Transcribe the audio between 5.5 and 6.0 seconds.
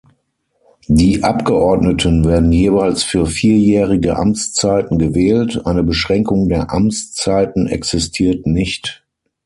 eine